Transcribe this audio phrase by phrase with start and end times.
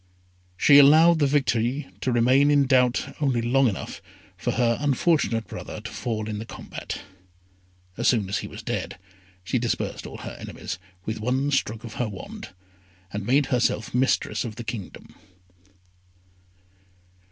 [0.57, 4.01] She allowed the victory to remain in doubt only long enough
[4.35, 7.01] for her unfortunate brother to fall in the combat.
[7.97, 8.97] As soon as he was dead,
[9.43, 12.49] she dispersed all her enemies with one stroke of her wand,
[13.13, 15.13] and made herself mistress of the kingdom.